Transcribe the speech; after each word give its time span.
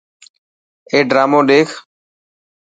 اي 0.89 0.97
ڊرامون 1.09 1.43
ڏيک. 1.49 1.69